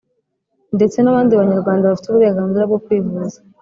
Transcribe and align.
ndetse 0.75 0.97
n’abandi 0.99 1.31
banyarwanda 1.39 1.89
bafite 1.91 2.07
uburenganzira 2.09 2.63
bwo 2.69 2.79
kwivuza. 2.85 3.37